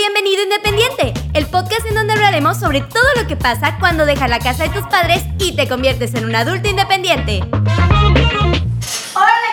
Bienvenido 0.00 0.44
Independiente, 0.44 1.12
el 1.34 1.46
podcast 1.46 1.84
en 1.84 1.94
donde 1.94 2.12
hablaremos 2.12 2.60
sobre 2.60 2.80
todo 2.80 3.02
lo 3.16 3.26
que 3.26 3.34
pasa 3.34 3.76
cuando 3.80 4.06
dejas 4.06 4.30
la 4.30 4.38
casa 4.38 4.62
de 4.62 4.68
tus 4.70 4.86
padres 4.86 5.24
y 5.40 5.56
te 5.56 5.66
conviertes 5.68 6.14
en 6.14 6.26
un 6.26 6.36
adulto 6.36 6.68
independiente. 6.68 7.40
Hola, 7.42 8.54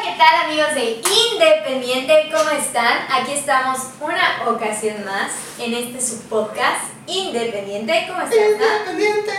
¿qué 0.03 0.13
tal 0.15 0.45
amigos 0.45 0.75
de 0.75 1.01
Independiente? 1.33 2.29
¿Cómo 2.31 2.51
están? 2.51 2.99
Aquí 3.11 3.31
estamos 3.31 3.79
una 3.99 4.47
ocasión 4.47 5.03
más 5.05 5.31
en 5.57 5.73
este 5.73 5.99
subpodcast 5.99 6.83
Independiente. 7.07 8.05
¿Cómo 8.07 8.21
estás? 8.21 8.37
Independiente. 8.37 9.31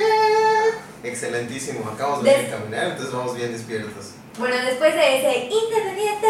Excelentísimo, 1.04 1.88
acabamos 1.94 2.24
de 2.24 2.30
Des- 2.38 2.50
caminar, 2.50 2.86
entonces 2.86 3.14
vamos 3.14 3.36
bien 3.36 3.52
despiertos. 3.52 4.14
Bueno, 4.36 4.56
después 4.66 4.92
de 4.96 5.18
ese 5.18 5.48
Independiente, 5.48 6.26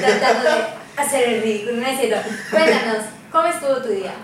tratando 0.00 0.44
de 0.50 0.64
hacer 0.96 1.28
el 1.28 1.42
ridículo, 1.42 1.76
no 1.82 1.86
es 1.86 2.00
cierto. 2.00 2.26
Cuéntanos, 2.50 3.04
¿cómo 3.34 3.48
estuvo 3.48 3.76
tu 3.78 3.88
día? 3.88 4.14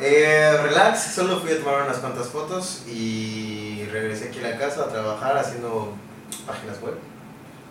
Eh, 0.00 0.58
relax, 0.64 1.14
solo 1.14 1.38
fui 1.38 1.52
a 1.52 1.58
tomar 1.60 1.82
unas 1.82 1.98
cuantas 1.98 2.26
fotos 2.26 2.82
y 2.88 3.84
regresé 3.92 4.28
aquí 4.28 4.40
a 4.40 4.50
la 4.50 4.58
casa 4.58 4.82
a 4.82 4.88
trabajar 4.88 5.38
haciendo 5.38 5.94
páginas 6.44 6.82
web. 6.82 6.94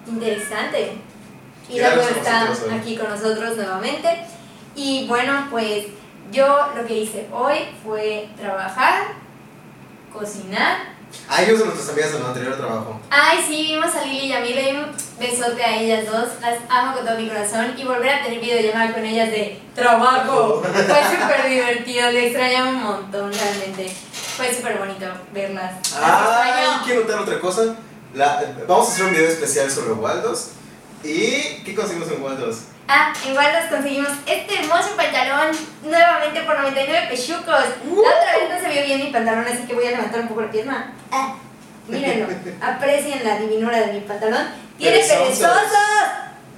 Interesante. 0.08 0.98
Y 1.68 1.80
luego 1.80 2.02
con 2.02 2.18
está 2.18 2.76
aquí 2.76 2.98
con 2.98 3.10
nosotros 3.10 3.58
nuevamente. 3.58 4.26
Y 4.74 5.08
bueno, 5.08 5.48
pues 5.52 5.88
yo 6.32 6.70
lo 6.74 6.86
que 6.86 7.00
hice 7.00 7.28
hoy 7.34 7.58
fue 7.84 8.30
trabajar, 8.40 9.16
cocinar. 10.14 10.94
Ah, 11.28 11.44
yo 11.44 11.58
son 11.58 11.68
nuestras 11.68 11.90
amigas 11.90 12.14
del 12.14 12.24
anterior 12.24 12.56
trabajo. 12.56 12.98
Ay, 13.10 13.44
sí, 13.46 13.74
vimos 13.74 13.94
a 13.94 14.06
Lili 14.06 14.28
y 14.28 14.34
a 14.34 14.40
mí, 14.40 14.54
le 14.54 14.72
di 14.72 14.78
un 14.78 14.86
besote 15.22 15.64
a 15.64 15.78
ellas 15.78 16.06
dos. 16.12 16.28
Las 16.42 16.58
amo 16.70 16.96
con 16.96 17.06
todo 17.06 17.18
mi 17.18 17.28
corazón. 17.30 17.74
Y 17.78 17.84
volver 17.86 18.10
a 18.16 18.24
tener 18.24 18.40
videollamada 18.42 18.94
con 18.94 19.06
ellas 19.06 19.30
de 19.32 19.62
trabajo. 19.76 20.62
Fue 20.64 20.74
súper 21.20 21.50
divertido, 21.50 22.12
le 22.12 22.28
extrañaba 22.28 22.70
un 22.70 22.84
montón 22.84 23.32
realmente. 23.32 23.90
Fue 24.36 24.54
súper 24.54 24.78
bonito 24.78 25.06
verlas. 25.34 25.74
Las 25.92 26.02
Ah, 26.04 26.44
extraño. 26.48 26.82
quiero 26.86 27.02
notar 27.02 27.20
otra 27.20 27.40
cosa. 27.40 27.62
La- 28.14 28.44
vamos 28.68 28.90
a 28.90 28.92
hacer 28.92 29.06
un 29.06 29.12
video 29.14 29.30
especial 29.30 29.72
sobre 29.72 29.94
Waldos. 29.94 30.50
¿Y 31.04 31.64
qué 31.64 31.74
conseguimos 31.76 32.10
en 32.12 32.22
Waldos? 32.22 32.58
Ah, 32.88 33.14
en 33.26 33.36
Waldos 33.36 33.66
conseguimos 33.70 34.12
este 34.26 34.60
hermoso 34.60 34.90
pantalón 34.98 35.56
nuevamente 35.84 36.42
por 36.42 36.60
99 36.60 37.08
pechucos. 37.10 37.64
Uh. 37.90 38.02
La 38.02 38.10
otra 38.10 38.38
vez 38.38 38.50
no 38.50 38.60
se 38.68 38.74
vio 38.74 38.86
bien 38.86 39.00
mi 39.00 39.12
pantalón, 39.12 39.46
así 39.48 39.64
que 39.66 39.74
voy 39.74 39.88
a 39.88 39.92
levantar 39.92 40.22
un 40.22 40.28
poco 40.28 40.42
la 40.42 40.52
pierna. 40.52 40.94
Ah, 41.12 41.36
mírenlo, 41.88 42.28
aprecien 42.62 43.24
la 43.24 43.38
divinura 43.38 43.80
de 43.80 43.94
mi 43.94 44.00
pantalón. 44.02 44.48
Tiene 44.78 44.98
Perezosos. 44.98 45.28
perezosos 45.28 45.80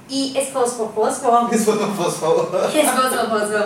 y 0.08 0.36
es 0.36 0.48
fosfo 0.50 0.92
fosfo. 0.94 1.48
Es 1.52 1.62
por 1.64 2.12
favor. 2.12 2.70
Es 2.74 2.90
fosfo 2.90 3.28
fosfo. 3.28 3.64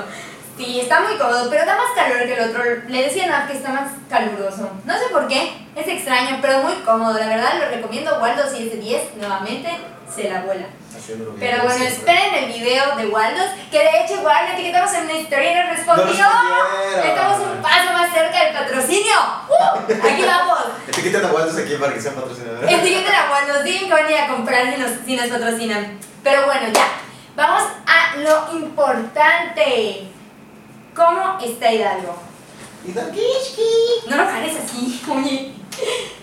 Sí, 0.57 0.81
está 0.81 1.01
muy 1.03 1.17
cómodo, 1.17 1.49
pero 1.49 1.65
da 1.65 1.77
más 1.77 1.93
calor 1.95 2.19
que 2.27 2.35
el 2.35 2.51
otro. 2.51 2.63
Le 2.89 3.03
decía 3.05 3.25
a 3.25 3.27
Nav 3.29 3.47
que 3.49 3.57
está 3.57 3.71
más 3.71 3.91
caluroso. 4.11 4.69
No 4.85 4.93
sé 4.95 5.05
por 5.13 5.29
qué, 5.29 5.53
es 5.77 5.87
extraño, 5.87 6.39
pero 6.43 6.59
muy 6.63 6.73
cómodo. 6.85 7.17
La 7.17 7.29
verdad, 7.29 7.53
lo 7.61 7.69
recomiendo. 7.77 8.19
Waldos 8.21 8.53
y 8.59 8.65
es 8.67 8.73
de 8.73 8.79
10, 8.79 9.03
nuevamente, 9.19 9.69
se 10.13 10.29
la 10.29 10.41
vuela. 10.41 10.67
Haciéndolo 10.97 11.31
bien, 11.35 11.49
Pero 11.49 11.63
bueno, 11.63 11.79
siempre. 11.79 12.13
esperen 12.13 12.45
el 12.45 12.53
video 12.61 12.97
de 12.97 13.07
Waldos, 13.07 13.51
que 13.71 13.79
de 13.79 14.01
hecho 14.03 14.15
igual 14.15 14.47
le 14.47 14.55
etiquetamos 14.55 14.93
en 14.95 15.05
una 15.05 15.13
historia 15.13 15.53
y 15.53 15.55
nos 15.55 15.77
respondió. 15.77 16.25
Estamos 17.05 17.39
un 17.41 17.63
paso 17.63 17.93
más 17.93 18.13
cerca 18.13 18.45
del 18.45 18.55
patrocinio. 18.55 19.15
¡Uh! 19.49 19.93
Aquí 20.09 20.25
vamos. 20.27 20.58
Etiqueten 21.09 21.25
a 21.31 21.33
Waldos 21.33 21.57
aquí 21.57 21.75
para 21.75 21.95
que 21.95 22.01
sean 22.01 22.15
patrocinadores. 22.15 22.71
Etiqueten 22.71 23.15
a 23.15 23.31
Waldos, 23.31 23.65
digan 23.65 23.85
que 23.87 23.93
van 23.93 24.07
a 24.07 24.11
ir 24.11 24.19
a 24.19 24.29
comprar 24.29 24.75
si 24.75 24.81
nos, 24.81 24.91
si 25.07 25.17
nos 25.17 25.27
patrocinan. 25.29 25.99
Pero 26.23 26.45
bueno, 26.47 26.69
ya. 26.73 26.87
Vamos 27.37 27.63
a 27.87 28.17
lo 28.17 28.59
importante. 28.59 30.05
¿Cómo 30.95 31.39
está 31.43 31.73
Hidalgo? 31.73 32.17
Dankishki. 32.85 34.09
No 34.09 34.17
lo 34.17 34.25
pares 34.25 34.57
así, 34.65 35.01
oye. 35.11 35.53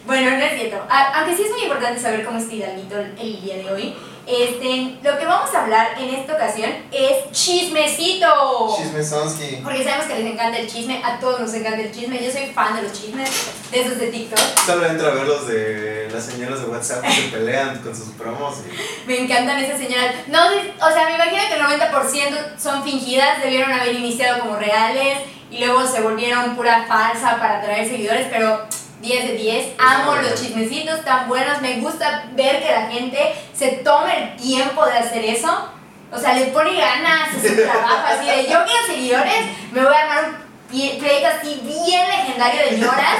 Bueno, 0.05 0.31
no 0.37 0.43
es 0.43 0.59
cierto. 0.59 0.83
A- 0.89 1.19
aunque 1.19 1.35
sí 1.35 1.43
es 1.43 1.51
muy 1.51 1.63
importante 1.63 1.99
saber 1.99 2.25
cómo 2.25 2.37
está 2.37 2.53
Hidalguito 2.53 2.99
el 2.99 3.41
día 3.41 3.57
de 3.57 3.71
hoy. 3.71 3.95
Este, 4.27 4.97
lo 5.03 5.19
que 5.19 5.25
vamos 5.25 5.53
a 5.53 5.63
hablar 5.63 5.95
en 5.99 6.15
esta 6.15 6.33
ocasión 6.33 6.71
es 6.91 7.31
chismecito. 7.31 8.75
Chismesonsky. 8.75 9.57
Porque 9.63 9.83
sabemos 9.83 10.07
que 10.07 10.19
les 10.19 10.33
encanta 10.33 10.57
el 10.57 10.67
chisme, 10.67 11.01
a 11.03 11.19
todos 11.19 11.41
nos 11.41 11.53
encanta 11.53 11.81
el 11.81 11.91
chisme. 11.91 12.23
Yo 12.23 12.31
soy 12.31 12.47
fan 12.47 12.75
de 12.75 12.83
los 12.83 12.93
chismes, 12.93 13.29
de 13.71 13.81
esos 13.81 13.99
de 13.99 14.07
TikTok. 14.07 14.39
Solo 14.65 14.85
entra 14.87 15.09
a 15.09 15.13
ver 15.13 15.27
los 15.27 15.47
de 15.47 16.09
las 16.11 16.25
señoras 16.25 16.61
de 16.61 16.67
WhatsApp 16.67 17.03
que 17.03 17.11
se 17.11 17.27
pelean 17.27 17.79
con 17.79 17.95
sus 17.95 18.09
promos 18.09 18.55
y 18.59 19.07
Me 19.07 19.19
encantan 19.19 19.63
esas 19.63 19.79
señoras. 19.79 20.15
No, 20.27 20.39
o 20.45 20.91
sea, 20.91 21.05
me 21.05 21.15
imagino 21.15 21.41
que 21.47 21.55
el 21.55 21.61
90% 21.61 22.57
son 22.57 22.83
fingidas, 22.83 23.43
debieron 23.43 23.71
haber 23.71 23.93
iniciado 23.93 24.39
como 24.39 24.55
reales 24.55 25.19
y 25.51 25.59
luego 25.59 25.85
se 25.85 26.01
volvieron 26.01 26.55
pura 26.55 26.85
falsa 26.87 27.37
para 27.37 27.59
atraer 27.59 27.87
seguidores, 27.87 28.27
pero 28.31 28.65
10 29.01 29.27
de 29.27 29.33
10. 29.33 29.73
Amo 29.77 30.15
los 30.15 30.35
chismecitos 30.41 31.03
tan 31.03 31.27
buenos, 31.27 31.61
me 31.61 31.79
gusta 31.79 32.25
ver 32.33 32.61
que 32.63 32.71
la 32.71 32.87
gente 32.87 33.35
se 33.53 33.67
tome 33.83 34.17
el 34.17 34.35
tiempo 34.37 34.85
de 34.85 34.97
hacer 34.97 35.23
eso. 35.25 35.69
O 36.11 36.17
sea, 36.17 36.33
le 36.33 36.45
pone 36.47 36.75
ganas 36.75 37.29
a 37.29 37.41
su 37.47 37.55
trabajo, 37.63 38.07
así 38.07 38.25
de 38.25 38.43
yo 38.43 38.59
quiero 38.65 38.85
seguidores, 38.87 39.45
me 39.71 39.81
voy 39.83 39.93
a 39.93 40.01
armar 40.01 40.25
un 40.71 40.99
pleito 40.99 41.27
así 41.27 41.61
bien 41.63 42.07
legendario 42.07 42.61
de 42.69 42.79
lloras 42.79 43.17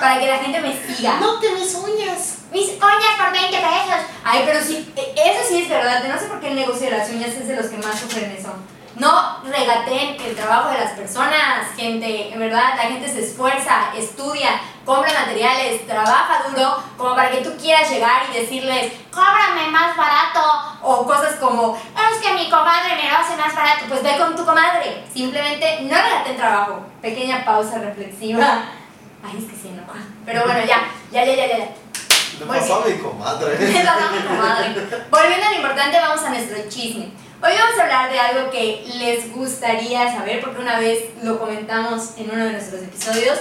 para 0.00 0.18
que 0.20 0.26
la 0.26 0.38
gente 0.38 0.60
me 0.60 0.72
siga. 0.94 1.16
¡No 1.20 1.38
te 1.40 1.50
mis 1.52 1.74
uñas! 1.74 2.38
Mis 2.52 2.68
uñas 2.68 3.16
por 3.18 3.32
20 3.32 3.48
pesos. 3.50 4.00
Ay, 4.24 4.42
pero 4.44 4.60
sí, 4.62 4.92
e- 4.94 5.14
eso 5.16 5.40
sí 5.48 5.62
es 5.62 5.68
verdad. 5.68 6.04
No 6.04 6.18
sé 6.18 6.26
por 6.26 6.40
qué 6.40 6.48
el 6.48 6.54
negocio 6.56 6.90
de 6.90 6.96
las 6.98 7.08
uñas 7.08 7.30
es 7.30 7.48
de 7.48 7.56
los 7.56 7.66
que 7.66 7.78
más 7.78 7.98
sufren 7.98 8.30
eso. 8.30 8.54
No 8.96 9.42
regateen 9.42 10.20
el 10.20 10.36
trabajo 10.36 10.70
de 10.70 10.78
las 10.78 10.92
personas, 10.92 11.74
gente. 11.76 12.32
En 12.32 12.38
verdad, 12.38 12.74
la 12.76 12.82
gente 12.82 13.08
se 13.08 13.24
esfuerza, 13.24 13.90
estudia, 13.96 14.60
compra 14.84 15.12
materiales, 15.12 15.86
trabaja 15.86 16.44
duro, 16.48 16.82
como 16.98 17.14
para 17.14 17.30
que 17.30 17.38
tú 17.38 17.56
quieras 17.56 17.90
llegar 17.90 18.22
y 18.30 18.38
decirles, 18.38 18.92
cóbrame 19.10 19.70
más 19.70 19.96
barato. 19.96 20.42
O 20.82 21.06
cosas 21.06 21.36
como, 21.36 21.76
es 21.76 22.18
que 22.26 22.34
mi 22.34 22.50
comadre 22.50 22.96
me 22.96 23.08
lo 23.08 23.16
hace 23.16 23.36
más 23.36 23.54
barato. 23.54 23.86
Pues 23.88 24.02
ve 24.02 24.16
con 24.18 24.36
tu 24.36 24.44
comadre. 24.44 25.04
Simplemente 25.12 25.80
no 25.82 25.94
regateen 25.94 26.36
trabajo. 26.36 26.86
Pequeña 27.00 27.44
pausa 27.44 27.78
reflexiva. 27.78 28.64
Ay, 29.24 29.38
es 29.38 29.44
que 29.50 29.56
sí, 29.56 29.70
no. 29.74 29.82
Pero 30.26 30.44
bueno, 30.44 30.60
ya, 30.66 30.82
ya, 31.10 31.24
ya, 31.24 31.34
ya, 31.34 31.46
ya. 31.46 31.68
Le 32.38 32.46
pasó 32.46 32.82
a 32.82 32.86
mi 32.86 32.98
comadre. 32.98 33.54
Es 33.54 33.84
la 33.84 33.94
mami 33.94 34.18
comadre. 34.18 34.74
Volviendo 35.10 35.46
a 35.46 35.50
lo 35.50 35.56
importante, 35.56 35.98
vamos 35.98 36.24
a 36.24 36.30
nuestro 36.30 36.68
chisme. 36.68 37.12
Hoy 37.44 37.50
vamos 37.58 37.76
a 37.76 37.82
hablar 37.82 38.12
de 38.12 38.20
algo 38.20 38.50
que 38.52 38.84
les 38.98 39.34
gustaría 39.34 40.12
saber, 40.12 40.40
porque 40.40 40.60
una 40.60 40.78
vez 40.78 41.10
lo 41.24 41.40
comentamos 41.40 42.10
en 42.16 42.30
uno 42.30 42.44
de 42.44 42.52
nuestros 42.52 42.82
episodios, 42.82 43.36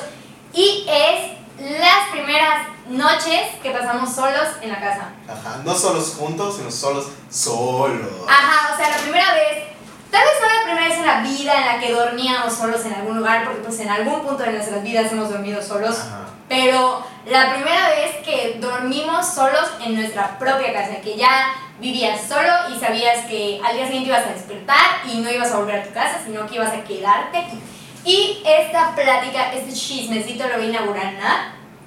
y 0.54 0.88
es 0.90 1.34
las 1.80 2.10
primeras 2.12 2.66
noches 2.90 3.42
que 3.62 3.70
pasamos 3.70 4.12
solos 4.12 4.48
en 4.64 4.70
la 4.72 4.80
casa. 4.80 5.10
Ajá, 5.30 5.62
no 5.64 5.76
solos 5.76 6.16
juntos, 6.18 6.58
sino 6.58 6.72
solos 6.72 7.10
solos. 7.30 8.10
Ajá, 8.28 8.74
o 8.74 8.76
sea, 8.76 8.90
la 8.90 8.98
primera 8.98 9.36
vez, 9.36 9.66
tal 10.10 10.24
vez 10.24 10.34
fue 10.40 10.48
la 10.48 10.64
primera 10.64 10.88
vez 10.88 10.98
en 10.98 11.06
la 11.06 11.22
vida 11.22 11.60
en 11.60 11.66
la 11.68 11.80
que 11.80 11.94
dormíamos 11.94 12.56
solos 12.56 12.84
en 12.84 12.96
algún 12.96 13.18
lugar, 13.18 13.46
porque 13.46 13.60
pues 13.60 13.80
en 13.82 13.90
algún 13.90 14.22
punto 14.22 14.42
de 14.42 14.54
nuestras 14.54 14.82
vidas 14.82 15.12
hemos 15.12 15.30
dormido 15.30 15.62
solos. 15.62 16.00
Ajá. 16.00 16.26
Pero 16.50 17.06
la 17.26 17.54
primera 17.54 17.90
vez 17.90 18.16
que 18.26 18.58
dormimos 18.60 19.34
solos 19.34 19.70
en 19.86 19.96
nuestra 19.96 20.38
propia 20.40 20.74
casa, 20.74 21.02
que 21.02 21.16
ya 21.18 21.54
vivías 21.80 22.28
solo 22.28 22.52
y 22.76 22.80
sabías 22.80 23.26
que 23.26 23.60
al 23.64 23.76
día 23.76 23.86
siguiente 23.86 24.10
ibas 24.10 24.26
a 24.26 24.34
despertar 24.34 25.06
y 25.12 25.18
no 25.20 25.30
ibas 25.32 25.52
a 25.52 25.58
volver 25.58 25.80
a 25.80 25.84
tu 25.84 25.94
casa, 25.94 26.20
sino 26.26 26.46
que 26.48 26.56
ibas 26.56 26.74
a 26.74 26.84
quedarte 26.84 27.38
aquí. 27.38 27.60
Y 28.04 28.42
esta 28.46 28.96
plática, 28.96 29.54
este 29.54 29.74
chismecito 29.74 30.48
lo 30.48 30.56
voy 30.58 30.66
a 30.66 30.70
inaugurar. 30.70 31.14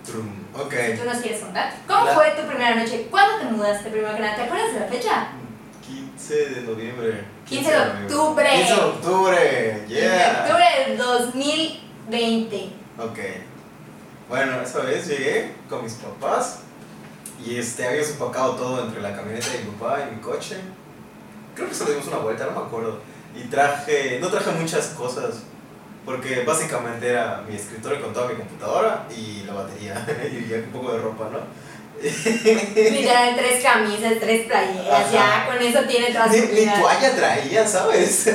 Trum. 0.05 0.28
Ok. 0.55 0.72
Si 0.93 0.97
tú 0.99 1.05
nos 1.05 1.19
quieres 1.19 1.41
contar. 1.41 1.72
¿Cómo 1.89 2.05
La- 2.05 2.12
fue 2.15 2.31
tu 2.31 2.47
primera 2.47 2.75
noche? 2.77 3.09
¿Cuándo 3.11 3.39
te 3.39 3.45
mudaste 3.47 3.91
primero 3.91 4.15
que 4.15 4.21
nada? 4.21 4.37
¿Te 4.37 4.43
acuerdas 4.43 4.75
de 4.75 4.81
la 4.81 4.87
fecha? 4.87 5.27
15 5.84 6.34
de 6.51 6.61
noviembre. 6.62 7.25
15 7.49 7.71
de 7.72 7.78
octubre. 7.78 8.49
15 8.51 8.75
de 8.75 8.81
octubre, 8.81 9.84
yeah. 9.89 10.31
En 10.31 10.37
octubre 10.43 10.65
del 10.87 10.99
2020. 10.99 12.69
Ok. 13.01 13.19
Bueno, 14.28 14.60
esa 14.62 14.80
vez 14.80 15.06
llegué 15.06 15.53
con 15.68 15.84
mis 15.84 15.94
papás 15.94 16.60
y 17.44 17.59
este, 17.59 17.86
habíamos 17.86 18.10
empacado 18.10 18.54
todo 18.54 18.84
entre 18.84 19.03
la 19.03 19.15
camioneta 19.15 19.50
de 19.50 19.59
mi 19.59 19.71
papá 19.72 19.98
y 20.00 20.15
mi 20.15 20.21
coche. 20.21 20.56
Creo 21.54 21.68
que 21.68 21.74
solo 21.74 21.91
dimos 21.91 22.06
una 22.09 22.18
vuelta, 22.18 22.47
no 22.47 22.53
me 22.60 22.66
acuerdo. 22.66 23.00
Y 23.36 23.44
traje, 23.44 24.18
no 24.21 24.28
traje 24.28 24.50
muchas 24.53 24.88
cosas, 24.88 25.42
porque 26.04 26.42
básicamente 26.44 27.09
era 27.09 27.42
mi 27.48 27.56
escritorio 27.56 28.00
con 28.00 28.12
toda 28.12 28.28
mi 28.28 28.36
computadora 28.36 29.06
y 29.15 29.42
la 29.44 29.54
batería 29.54 30.06
y 30.32 30.53
un 30.53 30.70
poco 30.72 30.92
de 30.92 30.98
ropa, 30.98 31.28
¿no? 31.30 31.38
Literal, 32.03 33.34
tres 33.36 33.62
camisas, 33.62 34.15
tres 34.20 34.47
playeras, 34.47 34.88
Ajá. 34.88 35.12
ya 35.12 35.47
con 35.47 35.62
eso 35.62 35.80
tiene 35.88 36.12
toda 36.12 36.28
su 36.28 36.36
ni 36.36 36.66
toalla 36.66 37.16
traía, 37.16 37.66
¿sabes? 37.66 38.30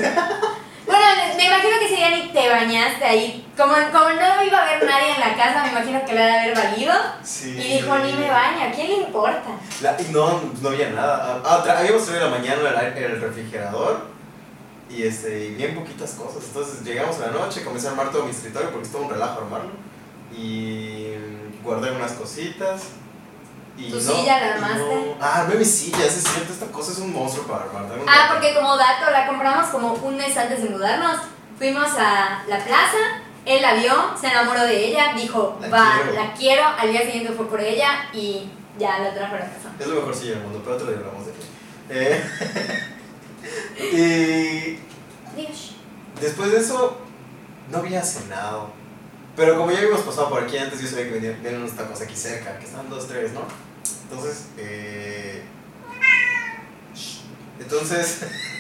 Bueno, 0.86 1.06
me 1.38 1.46
imagino 1.46 1.80
que 1.80 1.86
ese 1.86 1.96
día 1.96 2.10
ni 2.10 2.30
te 2.32 2.50
bañaste 2.50 3.06
ahí. 3.06 3.49
Como, 3.60 3.74
como 3.92 4.10
no 4.12 4.44
iba 4.44 4.58
a 4.58 4.62
haber 4.70 4.86
nadie 4.86 5.14
en 5.16 5.20
la 5.20 5.36
casa, 5.36 5.64
me 5.64 5.70
imagino 5.72 6.06
que 6.06 6.14
le 6.14 6.24
ha 6.24 6.26
de 6.28 6.40
haber 6.40 6.56
valido. 6.58 6.94
Sí. 7.24 7.50
Y 7.50 7.74
dijo, 7.82 7.98
ni 8.00 8.14
me 8.14 8.30
baño, 8.32 8.64
¿a 8.70 8.72
quién 8.72 8.88
le 8.88 8.96
importa? 9.08 9.50
La- 9.82 9.98
no, 10.12 10.42
no 10.62 10.70
había 10.70 10.90
nada. 10.92 11.42
Ah, 11.44 11.62
tra- 11.66 11.78
habíamos 11.80 12.06
traído 12.06 12.26
en 12.28 12.32
la 12.32 12.38
mañana 12.38 12.82
el, 12.82 12.98
el 13.04 13.22
refrigerador 13.22 14.08
Y 14.90 15.04
este, 15.04 15.46
y 15.48 15.56
bien 15.56 15.76
poquitas 15.76 16.12
cosas. 16.12 16.44
Entonces 16.46 16.82
llegamos 16.84 17.18
a 17.20 17.28
la 17.28 17.32
noche, 17.34 17.64
comencé 17.66 17.88
a 17.88 17.92
armar 17.92 18.12
todo 18.12 18.24
mi 18.24 18.32
escritorio 18.32 18.72
porque 18.72 18.86
estuvo 18.88 19.04
un 19.04 19.10
relajo 19.12 19.40
armarlo. 19.42 19.72
Y 20.36 21.14
guardé 21.64 21.92
unas 21.92 22.14
cositas. 22.14 22.82
Y 23.78 23.90
¿Tu 23.90 23.96
no- 23.96 24.02
silla 24.02 24.40
la 24.40 24.54
armaste? 24.56 24.78
no- 24.78 25.16
Ah, 25.22 25.42
armé 25.42 25.56
mi 25.56 25.66
silla, 25.66 26.06
es 26.06 26.24
cierto, 26.24 26.52
esta 26.54 26.66
cosa 26.68 26.92
es 26.92 26.98
un 27.00 27.14
monstruo 27.14 27.46
para 27.46 27.64
armar. 27.66 27.84
Ah, 28.08 28.30
porque 28.32 28.54
como 28.56 28.76
dato, 28.78 29.10
la 29.12 29.28
compramos 29.28 29.68
como 29.68 29.94
un 29.94 30.18
mes 30.18 30.36
antes 30.38 30.64
de 30.64 30.70
mudarnos. 30.70 31.18
Fuimos 31.58 31.90
a 31.98 32.44
la 32.48 32.58
plaza, 32.58 32.98
él 33.46 33.62
la 33.62 33.76
vio, 33.76 33.94
se 34.20 34.28
enamoró 34.28 34.64
de 34.64 34.86
ella, 34.88 35.14
dijo, 35.16 35.58
La 35.62 35.70
va, 35.70 35.94
quiero". 36.04 36.14
la 36.14 36.34
quiero. 36.34 36.64
Al 36.66 36.92
día 36.92 37.02
siguiente 37.02 37.34
fue 37.34 37.48
por 37.48 37.62
ella 37.62 38.10
y 38.14 38.50
ya 38.78 39.00
la 39.00 39.14
trajo 39.14 39.36
a 39.36 39.40
la 39.40 39.46
casa. 39.46 39.72
Es 39.80 39.88
lo 39.88 39.96
mejor 39.96 40.16
silla 40.16 40.32
del 40.34 40.44
mundo, 40.44 40.62
pero 40.64 40.78
te 40.78 40.86
lo 40.86 40.92
hablamos 40.92 41.26
de 41.26 41.32
aquí. 41.32 41.42
Eh, 41.92 42.24
y 46.18 46.22
después 46.22 46.52
de 46.52 46.60
eso, 46.60 46.98
no 47.72 47.78
había 47.80 48.04
cenado. 48.04 48.72
Pero 49.36 49.58
como 49.58 49.72
ya 49.72 49.78
habíamos 49.80 50.02
pasado 50.02 50.30
por 50.30 50.44
aquí 50.44 50.58
antes, 50.58 50.82
yo 50.82 50.88
sabía 50.88 51.06
que 51.06 51.12
venían, 51.12 51.42
venían 51.42 51.62
unos 51.62 51.76
tacos 51.76 52.02
aquí 52.02 52.16
cerca, 52.16 52.60
que 52.60 52.66
estaban 52.66 52.90
dos, 52.90 53.08
tres, 53.08 53.32
¿no? 53.32 53.42
Entonces, 54.04 54.48
eh, 54.58 55.44
entonces, 57.60 58.22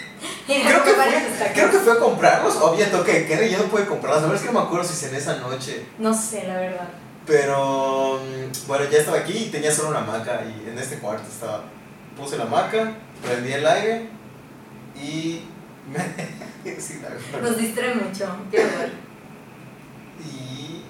creo 0.63 0.83
que, 0.83 0.91
fue, 0.91 1.51
creo 1.53 1.71
que 1.71 1.77
fue 1.77 1.93
a 1.93 1.99
comprarlos, 1.99 2.55
o 2.55 2.67
había 2.67 2.89
toque 2.91 3.11
de 3.13 3.25
queda 3.27 3.45
y 3.45 3.51
ya 3.51 3.57
no 3.59 3.65
pude 3.65 3.85
comprarlos. 3.85 4.21
La 4.23 4.27
verdad 4.27 4.43
es 4.43 4.47
que 4.49 4.53
no 4.53 4.59
me 4.61 4.65
acuerdo 4.65 4.87
si 4.87 4.95
cené 4.95 5.17
esa 5.17 5.35
noche. 5.37 5.85
No 5.99 6.13
sé, 6.13 6.45
la 6.47 6.55
verdad. 6.55 6.87
Pero 7.25 8.19
mm, 8.19 8.67
bueno, 8.67 8.85
ya 8.89 8.97
estaba 8.99 9.17
aquí 9.19 9.33
y 9.37 9.49
tenía 9.49 9.71
solo 9.71 9.89
una 9.89 9.99
hamaca 9.99 10.41
y 10.45 10.69
en 10.69 10.77
este 10.77 10.97
cuarto 10.97 11.27
estaba. 11.31 11.63
Puse 12.17 12.37
la 12.37 12.43
hamaca, 12.45 12.93
prendí 13.23 13.53
el 13.53 13.65
aire 13.65 14.09
y 14.95 15.41
me. 16.65 16.79
sí, 16.81 16.99
la 17.01 17.09
verdad. 17.09 17.41
Nos 17.41 17.57
distrae 17.57 17.95
mucho. 17.95 18.35
Qué 18.51 18.59
horror. 18.59 18.89
y, 20.25 20.81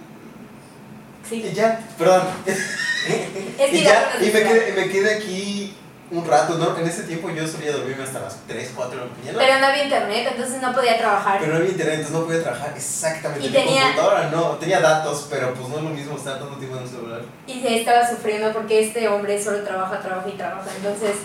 Sí. 1.28 1.44
y 1.44 1.54
ya, 1.54 1.80
perdón. 1.98 2.24
Es 2.46 2.58
que 3.06 3.70
y 3.78 3.84
ya 3.84 4.18
y 4.20 4.26
me 4.26 4.32
quedé, 4.44 4.74
me 4.74 4.90
quedé 4.90 5.16
aquí 5.16 5.69
un 6.12 6.26
rato, 6.26 6.56
¿no? 6.56 6.78
En 6.78 6.88
ese 6.88 7.04
tiempo 7.04 7.30
yo 7.30 7.48
solía 7.48 7.72
dormirme 7.72 8.04
hasta 8.04 8.20
las 8.20 8.38
3, 8.48 8.72
4 8.76 9.00
de 9.00 9.06
la 9.06 9.12
mañana. 9.16 9.38
Pero 9.38 9.60
no 9.60 9.66
había 9.68 9.84
internet, 9.84 10.28
entonces 10.32 10.62
no 10.62 10.74
podía 10.74 10.98
trabajar. 10.98 11.38
Pero 11.40 11.52
no 11.54 11.58
había 11.60 11.70
internet, 11.72 11.96
entonces 12.00 12.20
no 12.20 12.26
podía 12.26 12.42
trabajar 12.44 12.74
exactamente. 12.76 13.46
Y 13.46 13.50
Mi 13.50 13.56
tenía- 13.56 13.84
computadora 13.84 14.30
no, 14.32 14.44
tenía 14.58 14.80
datos, 14.80 15.28
pero 15.30 15.54
pues 15.54 15.70
no 15.70 15.78
es 15.78 15.84
lo 15.84 15.90
mismo 15.90 16.18
estar 16.18 16.40
tanto 16.40 16.56
tiempo 16.56 16.78
en 16.78 16.84
un 16.84 16.90
celular. 16.90 17.22
Y 17.48 17.62
se 17.62 17.80
estaba 17.80 18.08
sufriendo 18.10 18.52
porque 18.54 18.88
este 18.88 19.08
hombre 19.08 19.42
solo 19.42 19.60
trabaja, 19.64 20.00
trabaja 20.00 20.30
y 20.30 20.38
trabaja. 20.38 20.70
Entonces, 20.78 21.16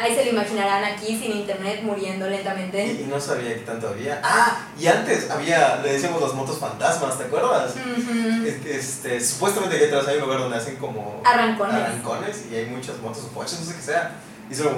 ahí 0.00 0.14
se 0.14 0.24
lo 0.24 0.30
imaginarán 0.30 0.82
aquí 0.84 1.18
sin 1.18 1.32
internet 1.32 1.80
muriendo 1.82 2.28
lentamente. 2.28 2.84
Y, 2.86 3.02
y 3.02 3.06
no 3.06 3.20
sabía 3.20 3.54
que 3.54 3.60
tanto 3.60 3.88
había. 3.88 4.20
Ah, 4.24 4.66
y 4.78 4.86
antes 4.86 5.30
había, 5.30 5.76
le 5.82 5.92
decíamos 5.92 6.20
las 6.22 6.32
motos 6.34 6.58
fantasmas, 6.58 7.18
¿te 7.18 7.24
acuerdas? 7.24 7.74
Ujú. 7.76 8.46
Este, 8.46 8.76
este, 8.76 9.20
supuestamente 9.20 9.76
aquí 9.76 9.84
atrás 9.84 10.08
hay 10.08 10.16
un 10.16 10.22
lugar 10.24 10.40
donde 10.40 10.56
hacen 10.56 10.76
como 10.76 11.20
Arrancones. 11.24 11.74
arrancones 11.74 12.44
y 12.50 12.56
hay 12.56 12.66
muchas 12.66 12.98
motos 12.98 13.24
o 13.24 13.28
coches, 13.34 13.60
no 13.60 13.66
sé 13.66 13.76
qué 13.76 13.82
sea. 13.82 14.12
Y 14.50 14.54
solo 14.54 14.72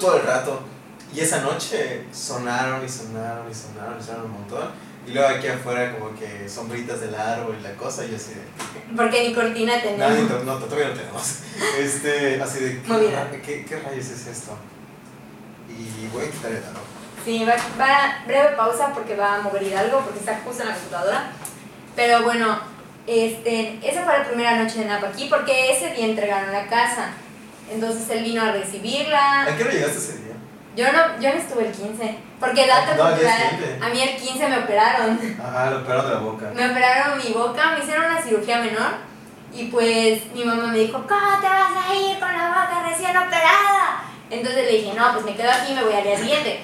todo 0.00 0.16
el 0.16 0.22
rato. 0.22 0.60
Y 1.14 1.20
esa 1.20 1.40
noche 1.40 2.04
sonaron 2.12 2.84
y 2.84 2.88
sonaron 2.88 3.50
y 3.50 3.54
sonaron 3.54 3.98
y 3.98 4.02
sonaron 4.02 4.26
un 4.26 4.32
montón. 4.32 4.89
Y 5.06 5.12
luego 5.12 5.28
aquí 5.28 5.46
afuera 5.48 5.92
como 5.98 6.14
que 6.18 6.48
sombritas 6.48 7.00
del 7.00 7.14
árbol 7.14 7.56
y 7.58 7.62
la 7.62 7.72
cosa 7.74 8.04
y 8.04 8.14
así 8.14 8.34
de... 8.34 8.94
Porque 8.96 9.28
ni 9.28 9.34
cortina 9.34 9.76
No, 9.76 9.82
tenemos. 9.82 10.12
ni 10.18 10.28
to- 10.28 10.44
no, 10.44 10.56
todavía 10.58 10.88
no 10.88 10.94
tenemos. 10.94 11.36
Este, 11.78 12.40
así 12.40 12.58
de... 12.60 12.82
¿qué, 12.82 13.10
ra- 13.10 13.30
¿qué, 13.30 13.64
qué 13.64 13.76
rayos 13.80 14.06
es 14.10 14.26
esto? 14.26 14.56
Y 15.68 16.06
voy 16.08 16.26
a 16.26 16.30
quitar 16.30 16.50
el 16.52 16.58
reloj. 16.58 16.82
Sí, 17.24 17.44
va, 17.44 17.54
va 17.78 18.22
breve 18.26 18.56
pausa 18.56 18.92
porque 18.94 19.14
va 19.16 19.36
a 19.36 19.40
mover 19.42 19.76
algo, 19.76 20.00
porque 20.00 20.20
está 20.20 20.40
justo 20.44 20.62
en 20.62 20.68
la 20.70 20.74
computadora. 20.74 21.32
Pero 21.96 22.22
bueno, 22.22 22.60
este, 23.06 23.78
esa 23.86 24.04
fue 24.04 24.18
la 24.18 24.24
primera 24.26 24.62
noche 24.62 24.78
de 24.80 24.84
Napa 24.86 25.08
aquí, 25.08 25.26
porque 25.28 25.72
ese 25.72 25.92
día 25.94 26.06
entregaron 26.06 26.52
la 26.52 26.66
casa. 26.68 27.10
Entonces 27.70 28.08
él 28.10 28.24
vino 28.24 28.42
a 28.42 28.52
recibirla. 28.52 29.42
¿A 29.42 29.56
qué 29.56 29.62
hora 29.64 29.72
llegaste 29.72 29.98
ese 29.98 30.12
día? 30.18 30.29
Yo 30.76 30.92
no, 30.92 31.20
yo 31.20 31.30
no 31.30 31.34
estuve 31.40 31.66
el 31.66 31.72
15, 31.72 32.16
porque 32.38 32.66
dato 32.66 32.94
No, 33.02 33.10
cultural, 33.10 33.78
a 33.82 33.88
mí 33.88 34.00
el 34.02 34.16
15 34.16 34.48
me 34.48 34.58
operaron. 34.58 35.18
Ajá, 35.44 35.70
lo 35.70 35.78
operaron 35.80 36.08
de 36.08 36.14
la 36.14 36.20
boca. 36.20 36.50
Me 36.54 36.70
operaron 36.70 37.18
mi 37.18 37.32
boca, 37.32 37.72
me 37.72 37.80
hicieron 37.82 38.04
una 38.06 38.22
cirugía 38.22 38.58
menor 38.60 38.92
y 39.52 39.64
pues 39.66 40.32
mi 40.32 40.44
mamá 40.44 40.68
me 40.68 40.78
dijo, 40.78 41.04
¿cómo 41.08 41.40
te 41.40 41.48
vas 41.48 41.72
a 41.88 41.94
ir 41.94 42.18
con 42.20 42.32
la 42.32 42.48
boca 42.48 42.84
recién 42.88 43.16
operada? 43.16 44.04
Entonces 44.30 44.64
le 44.64 44.78
dije, 44.78 44.92
no, 44.96 45.12
pues 45.12 45.24
me 45.24 45.34
quedo 45.34 45.50
aquí 45.50 45.72
y 45.72 45.74
me 45.74 45.82
voy 45.84 45.92
al 45.94 46.04
día 46.04 46.16
siguiente. 46.18 46.60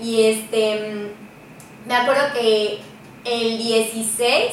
Y 0.00 0.26
este, 0.26 0.92
mm, 0.92 1.88
me 1.88 1.94
acuerdo 1.94 2.32
que 2.32 2.80
el 3.24 3.56
16 3.58 4.52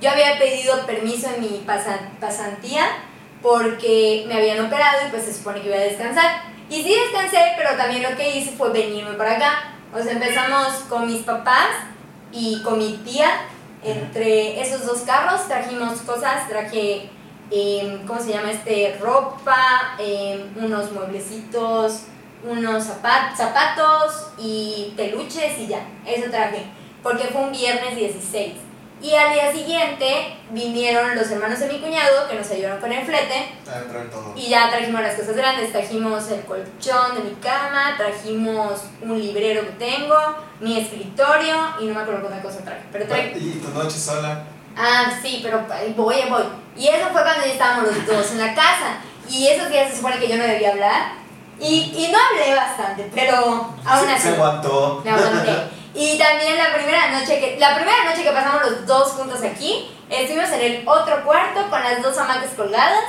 yo 0.00 0.10
había 0.10 0.38
pedido 0.38 0.86
permiso 0.86 1.28
en 1.34 1.42
mi 1.42 1.62
pasan- 1.66 2.10
pasantía 2.18 2.86
porque 3.42 4.24
me 4.26 4.34
habían 4.36 4.64
operado 4.64 5.06
y 5.06 5.10
pues 5.10 5.24
se 5.24 5.34
supone 5.34 5.60
que 5.60 5.68
iba 5.68 5.76
a 5.76 5.80
descansar. 5.80 6.50
Y 6.72 6.82
sí 6.82 6.94
descansé, 6.94 7.52
pero 7.58 7.76
también 7.76 8.02
lo 8.02 8.16
que 8.16 8.34
hice 8.38 8.52
fue 8.52 8.70
venirme 8.70 9.12
para 9.14 9.32
acá. 9.36 9.74
O 9.94 10.02
sea, 10.02 10.12
empezamos 10.12 10.68
con 10.88 11.06
mis 11.06 11.20
papás 11.22 11.68
y 12.32 12.62
con 12.62 12.78
mi 12.78 12.94
tía. 13.04 13.28
Entre 13.84 14.58
esos 14.58 14.86
dos 14.86 15.00
carros 15.00 15.46
trajimos 15.48 16.00
cosas, 16.00 16.48
traje, 16.48 17.10
em, 17.50 18.06
¿cómo 18.06 18.18
se 18.20 18.30
llama 18.32 18.52
este? 18.52 18.96
Ropa, 19.00 19.96
em, 19.98 20.50
unos 20.56 20.90
mueblecitos, 20.92 22.04
unos 22.42 22.84
zapat- 22.88 23.36
zapatos 23.36 24.28
y 24.38 24.94
peluches 24.96 25.58
y 25.58 25.66
ya, 25.66 25.80
eso 26.06 26.30
traje, 26.30 26.64
porque 27.02 27.24
fue 27.24 27.42
un 27.42 27.52
viernes 27.52 27.96
16. 27.96 28.54
Y 29.02 29.14
al 29.16 29.32
día 29.34 29.52
siguiente 29.52 30.36
vinieron 30.50 31.16
los 31.16 31.28
hermanos 31.30 31.58
de 31.58 31.66
mi 31.66 31.80
cuñado 31.80 32.28
que 32.28 32.36
nos 32.36 32.48
ayudaron 32.50 32.78
con 32.80 32.92
el 32.92 33.04
flete 33.04 33.48
todo. 34.12 34.32
y 34.36 34.48
ya 34.48 34.70
trajimos 34.70 35.00
las 35.02 35.16
cosas 35.16 35.34
grandes, 35.34 35.72
trajimos 35.72 36.30
el 36.30 36.42
colchón 36.42 37.16
de 37.16 37.22
mi 37.30 37.34
cama, 37.36 37.94
trajimos 37.96 38.84
un 39.02 39.18
librero 39.20 39.62
que 39.62 39.72
tengo, 39.72 40.16
mi 40.60 40.80
escritorio 40.80 41.56
y 41.80 41.86
no 41.86 41.94
me 41.94 42.00
acuerdo 42.02 42.26
otra 42.28 42.40
cosa 42.40 42.60
traje, 42.64 42.82
pero 42.92 43.06
traje... 43.06 43.32
¿Y 43.36 43.60
tu 43.60 43.70
noche 43.70 43.98
sola? 43.98 44.44
Ah, 44.76 45.12
sí, 45.20 45.40
pero 45.42 45.64
voy, 45.96 46.16
voy. 46.30 46.44
Y 46.76 46.86
eso 46.86 47.08
fue 47.12 47.22
cuando 47.22 47.44
ya 47.44 47.52
estábamos 47.52 47.86
los 47.86 48.06
dos 48.06 48.30
en 48.32 48.38
la 48.38 48.54
casa. 48.54 48.98
Y 49.28 49.48
esos 49.48 49.68
días 49.68 49.90
se 49.90 49.96
supone 49.96 50.18
que 50.18 50.28
yo 50.28 50.36
no 50.36 50.44
debía 50.44 50.70
hablar. 50.70 51.12
Y, 51.60 51.92
y 51.94 52.10
no 52.10 52.18
hablé 52.18 52.54
bastante, 52.54 53.10
pero 53.14 53.36
aún 53.84 54.08
así 54.08 54.22
Se 54.22 54.34
aguantó. 54.34 55.02
me 55.04 55.10
aguanté. 55.10 55.52
Y 55.94 56.18
también 56.18 56.56
la 56.56 56.72
primera 56.74 57.10
noche 57.10 57.38
que 57.38 57.56
la 57.58 57.74
primera 57.74 58.04
noche 58.10 58.22
que 58.22 58.30
pasamos 58.30 58.62
los 58.62 58.86
dos 58.86 59.08
juntos 59.12 59.42
aquí, 59.42 59.90
estuvimos 60.08 60.50
en 60.50 60.60
el 60.60 60.88
otro 60.88 61.22
cuarto 61.24 61.68
con 61.68 61.82
las 61.82 62.02
dos 62.02 62.16
hamacas 62.16 62.50
colgadas 62.56 63.04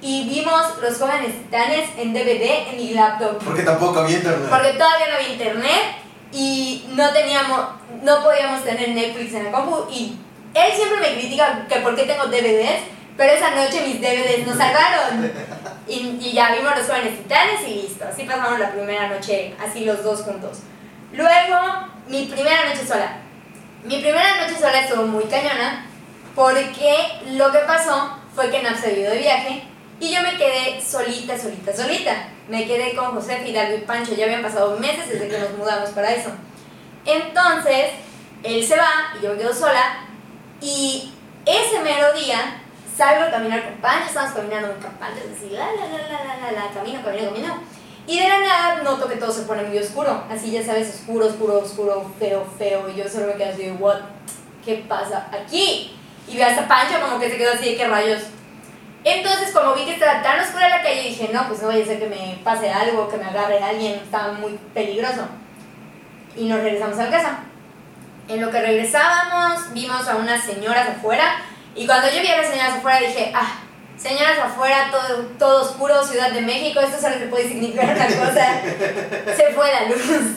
y 0.00 0.28
vimos 0.28 0.62
Los 0.82 0.98
jóvenes 0.98 1.32
titanes 1.42 1.88
en 1.96 2.12
DVD 2.12 2.68
en 2.70 2.76
mi 2.76 2.94
laptop. 2.94 3.42
Porque 3.42 3.62
tampoco 3.62 4.00
había 4.00 4.16
internet. 4.16 4.48
Porque 4.50 4.72
todavía 4.72 5.06
no 5.08 5.14
había 5.16 5.28
internet 5.28 5.82
y 6.32 6.84
no 6.90 7.10
teníamos, 7.12 7.60
no 8.02 8.22
podíamos 8.22 8.62
tener 8.62 8.90
Netflix 8.90 9.34
en 9.34 9.44
la 9.44 9.52
compu 9.52 9.90
y 9.90 10.16
él 10.54 10.72
siempre 10.74 11.00
me 11.00 11.18
critica 11.18 11.66
que 11.68 11.80
por 11.80 11.94
qué 11.94 12.04
tengo 12.04 12.26
DVDs, 12.26 12.82
pero 13.16 13.32
esa 13.32 13.50
noche 13.50 13.86
mis 13.86 14.00
DVDs 14.00 14.46
nos 14.46 14.56
salvaron. 14.56 15.32
Y, 15.88 16.18
y 16.20 16.32
ya 16.32 16.52
vimos 16.52 16.76
los 16.76 16.88
jóvenes 16.88 17.16
titanes 17.16 17.60
y 17.64 17.82
listo. 17.82 18.04
Así 18.08 18.24
pasamos 18.24 18.58
la 18.58 18.72
primera 18.72 19.06
noche, 19.08 19.54
así 19.64 19.84
los 19.84 20.02
dos 20.02 20.22
juntos. 20.22 20.58
Luego, 21.12 21.85
mi 22.08 22.26
primera 22.26 22.68
noche 22.68 22.86
sola. 22.86 23.18
Mi 23.84 24.00
primera 24.00 24.42
noche 24.42 24.58
sola 24.58 24.80
estuvo 24.80 25.02
muy 25.04 25.24
cañona 25.24 25.86
porque 26.34 26.94
lo 27.32 27.50
que 27.50 27.58
pasó 27.60 28.18
fue 28.34 28.50
que 28.50 28.62
Nap 28.62 28.76
se 28.76 28.98
ido 28.98 29.10
de 29.10 29.18
viaje 29.18 29.62
y 29.98 30.14
yo 30.14 30.20
me 30.22 30.36
quedé 30.36 30.80
solita, 30.80 31.38
solita, 31.38 31.74
solita. 31.74 32.28
Me 32.48 32.66
quedé 32.66 32.94
con 32.94 33.06
José, 33.14 33.38
Fidalgo 33.38 33.76
y 33.76 33.80
Pancho. 33.80 34.14
Ya 34.14 34.24
habían 34.26 34.42
pasado 34.42 34.78
meses 34.78 35.08
desde 35.08 35.28
que 35.28 35.38
nos 35.38 35.52
mudamos 35.52 35.90
para 35.90 36.12
eso. 36.12 36.30
Entonces, 37.04 37.92
él 38.42 38.64
se 38.64 38.76
va 38.76 39.14
y 39.18 39.24
yo 39.24 39.32
me 39.32 39.38
quedo 39.38 39.54
sola. 39.54 40.04
Y 40.60 41.12
ese 41.44 41.80
mero 41.80 42.12
día 42.12 42.60
salgo 42.96 43.24
a 43.24 43.30
caminar 43.30 43.64
con 43.64 43.80
Pancho. 43.80 44.08
Estamos 44.08 44.32
caminando 44.32 44.68
muy 44.68 44.82
campantes, 44.82 45.24
así, 45.36 45.50
la, 45.50 45.66
la, 45.72 45.86
la, 45.86 46.08
la, 46.08 46.36
la, 46.36 46.52
la, 46.52 46.70
camino, 46.72 47.02
camino, 47.02 47.30
camino. 47.30 47.62
Y 48.06 48.20
de 48.20 48.28
la 48.28 48.40
nada 48.40 48.82
noto 48.82 49.08
que 49.08 49.16
todo 49.16 49.32
se 49.32 49.42
pone 49.42 49.64
muy 49.64 49.78
oscuro. 49.78 50.24
Así, 50.30 50.52
ya 50.52 50.64
sabes, 50.64 50.94
oscuro, 50.94 51.26
oscuro, 51.26 51.58
oscuro, 51.58 52.12
feo, 52.18 52.46
feo. 52.56 52.88
Y 52.88 52.96
yo 52.96 53.08
solo 53.08 53.26
me 53.26 53.34
quedo 53.34 53.50
así 53.50 53.64
de, 53.64 53.72
¿what? 53.72 53.98
¿Qué 54.64 54.84
pasa 54.88 55.28
aquí? 55.32 55.96
Y 56.28 56.36
veo 56.36 56.46
hasta 56.46 56.68
Pancho 56.68 57.00
como 57.00 57.18
que 57.18 57.30
se 57.30 57.36
quedó 57.36 57.52
así 57.52 57.70
de, 57.70 57.76
¿qué 57.76 57.86
rayos? 57.86 58.22
Entonces, 59.02 59.52
como 59.52 59.74
vi 59.74 59.84
que 59.84 59.94
estaba 59.94 60.22
tan 60.22 60.40
oscura 60.40 60.68
la 60.68 60.82
calle, 60.82 61.02
dije, 61.02 61.30
no, 61.32 61.46
pues 61.46 61.62
no 61.62 61.68
vaya 61.68 61.84
a 61.84 61.86
ser 61.86 61.98
que 61.98 62.08
me 62.08 62.40
pase 62.42 62.70
algo, 62.70 63.08
que 63.08 63.16
me 63.16 63.24
agarre 63.24 63.62
alguien, 63.62 63.94
estaba 63.94 64.32
muy 64.32 64.58
peligroso. 64.74 65.28
Y 66.36 66.46
nos 66.46 66.60
regresamos 66.60 66.98
a 66.98 67.04
la 67.04 67.10
casa. 67.10 67.38
En 68.28 68.40
lo 68.40 68.50
que 68.50 68.60
regresábamos, 68.60 69.72
vimos 69.72 70.08
a 70.08 70.16
unas 70.16 70.42
señoras 70.42 70.88
afuera. 70.88 71.36
Y 71.76 71.86
cuando 71.86 72.08
yo 72.08 72.20
vi 72.20 72.28
a 72.28 72.38
las 72.38 72.48
señoras 72.48 72.74
afuera, 72.74 72.98
dije, 72.98 73.32
ah, 73.34 73.60
Señoras 73.98 74.38
afuera, 74.38 74.90
todo, 74.90 75.22
todo 75.38 75.62
oscuro, 75.62 76.04
Ciudad 76.04 76.30
de 76.30 76.42
México, 76.42 76.80
esto 76.80 77.00
solo 77.00 77.16
te 77.16 77.26
puede 77.26 77.48
significar 77.48 77.96
una 77.96 78.06
cosa. 78.06 78.60
Se 79.36 79.52
fue 79.54 79.72
la 79.72 79.88
luz. 79.88 80.36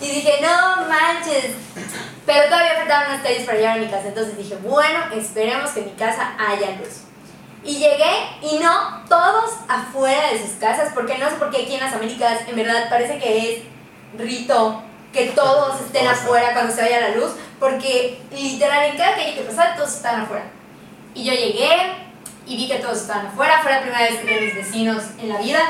Y 0.00 0.08
dije, 0.08 0.40
no 0.42 0.88
manches. 0.88 1.52
Pero 2.26 2.44
todavía 2.46 2.74
faltaban 2.74 3.10
unas 3.10 3.22
calles 3.22 3.44
para 3.44 3.58
llegar 3.58 3.78
a 3.78 3.80
mi 3.80 3.88
casa. 3.88 4.08
Entonces 4.08 4.36
dije, 4.36 4.56
bueno, 4.56 4.98
esperemos 5.14 5.70
que 5.70 5.80
en 5.80 5.86
mi 5.86 5.92
casa 5.92 6.34
haya 6.36 6.72
luz. 6.72 7.02
Y 7.62 7.78
llegué 7.78 8.12
y 8.42 8.58
no, 8.58 9.04
todos 9.08 9.52
afuera 9.68 10.32
de 10.32 10.40
sus 10.40 10.52
casas, 10.60 10.90
porque 10.94 11.18
no 11.18 11.28
sé 11.28 11.36
por 11.36 11.50
qué 11.50 11.62
aquí 11.62 11.74
en 11.74 11.80
las 11.80 11.92
Américas 11.92 12.40
en 12.46 12.56
verdad 12.56 12.88
parece 12.88 13.18
que 13.18 13.52
es 13.54 13.62
rito 14.16 14.82
que 15.12 15.26
todos 15.30 15.80
estén 15.80 16.06
afuera 16.06 16.52
cuando 16.52 16.72
se 16.72 16.82
vaya 16.82 17.00
la 17.00 17.16
luz, 17.16 17.32
porque 17.58 18.20
literal 18.30 18.84
en 18.84 18.96
cada 18.96 19.16
calle 19.16 19.34
que 19.34 19.42
pasaba 19.42 19.74
todos 19.74 19.94
estaban 19.94 20.22
afuera. 20.22 20.44
Y 21.14 21.24
yo 21.24 21.32
llegué 21.32 22.05
y 22.46 22.56
vi 22.56 22.68
que 22.68 22.76
todos 22.76 23.02
estaban 23.02 23.26
afuera, 23.26 23.60
fue 23.62 23.72
la 23.72 23.80
primera 23.80 24.02
vez 24.02 24.20
que 24.20 24.26
vi 24.26 24.34
a 24.34 24.40
mis 24.40 24.54
vecinos 24.54 25.02
en 25.20 25.28
la 25.28 25.38
vida. 25.38 25.60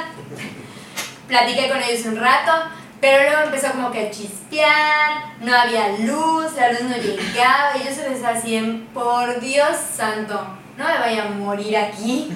Platiqué 1.26 1.68
con 1.68 1.83
ellos 1.83 2.06
un 2.06 2.16
rato, 2.16 2.52
pero 3.00 3.25
luego 3.25 3.45
empezó 3.45 3.73
como 3.73 3.90
que 3.90 4.06
a 4.06 4.11
chispear, 4.11 5.35
no 5.40 5.56
había 5.56 5.88
luz, 5.99 6.52
la 6.56 6.73
luz 6.73 6.83
no 6.83 6.97
llegaba, 6.97 7.76
y 7.76 7.85
yo 7.85 7.95
se 7.95 8.02
pensaba 8.02 8.38
así 8.38 8.56
en, 8.56 8.87
por 8.87 9.40
Dios 9.40 9.76
santo, 9.95 10.47
no 10.76 10.85
me 10.85 10.99
vaya 10.99 11.25
a 11.25 11.30
morir 11.30 11.76
aquí. 11.76 12.30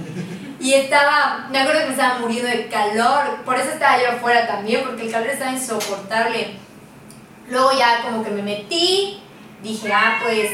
Y 0.58 0.74
estaba, 0.74 1.46
me 1.50 1.58
acuerdo 1.58 1.80
que 1.80 1.86
me 1.86 1.92
estaba 1.92 2.18
muriendo 2.18 2.48
de 2.48 2.68
calor, 2.68 3.44
por 3.46 3.56
eso 3.56 3.70
estaba 3.70 4.00
yo 4.00 4.10
afuera 4.10 4.46
también, 4.46 4.82
porque 4.84 5.06
el 5.06 5.12
calor 5.12 5.28
estaba 5.28 5.52
insoportable. 5.52 6.56
Luego 7.48 7.72
ya 7.72 8.02
como 8.02 8.22
que 8.22 8.30
me 8.30 8.42
metí, 8.42 9.22
dije, 9.62 9.90
ah, 9.92 10.18
pues 10.22 10.50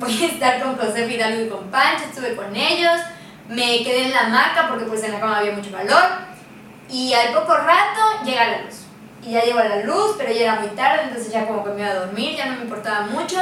voy 0.00 0.24
a 0.24 0.26
estar 0.26 0.62
con 0.62 0.76
José 0.76 1.06
Fidalgo 1.06 1.42
y 1.42 1.48
con 1.48 1.70
Pancho, 1.70 2.04
estuve 2.04 2.34
con 2.34 2.54
ellos, 2.56 3.00
me 3.54 3.82
quedé 3.84 4.04
en 4.04 4.12
la 4.12 4.26
hamaca 4.26 4.68
porque 4.68 4.84
pues 4.86 5.02
en 5.04 5.12
la 5.12 5.20
cama 5.20 5.38
había 5.38 5.52
mucho 5.52 5.70
calor, 5.70 6.02
y 6.88 7.12
al 7.14 7.32
poco 7.32 7.56
rato 7.56 8.24
llega 8.24 8.48
la 8.48 8.62
luz. 8.62 8.74
Y 9.24 9.32
ya 9.32 9.44
llegó 9.44 9.60
la 9.60 9.76
luz, 9.76 10.16
pero 10.18 10.32
ya 10.32 10.42
era 10.42 10.54
muy 10.56 10.68
tarde, 10.70 11.04
entonces 11.04 11.32
ya 11.32 11.46
como 11.46 11.64
que 11.64 11.70
me 11.70 11.82
iba 11.82 11.90
a 11.90 11.94
dormir, 11.94 12.36
ya 12.36 12.46
no 12.46 12.56
me 12.56 12.62
importaba 12.62 13.02
mucho, 13.02 13.38